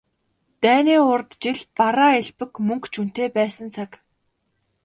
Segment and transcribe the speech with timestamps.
[0.63, 3.91] Дайны урьд жил бараа элбэг, мөнгө ч үнэтэй байсан цаг.